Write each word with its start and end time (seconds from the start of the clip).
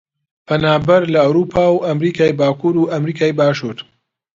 پەنابەر 0.47 1.01
لە 1.13 1.19
ئەورووپا 1.23 1.65
و 1.71 1.83
ئەمریکای 1.85 2.37
باکوور 2.39 2.75
و 2.79 2.89
ئەمریکای 2.93 3.37
باشوور 3.39 3.77